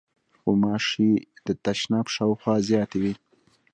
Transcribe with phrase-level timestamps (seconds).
[0.43, 1.11] غوماشې
[1.45, 3.13] د تشناب شاوخوا زیاتې وي.